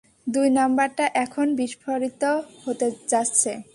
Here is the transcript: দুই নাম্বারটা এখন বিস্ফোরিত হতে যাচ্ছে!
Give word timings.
দুই 0.27 0.47
নাম্বারটা 0.59 1.05
এখন 1.23 1.47
বিস্ফোরিত 1.59 2.23
হতে 2.63 2.87
যাচ্ছে! 3.11 3.51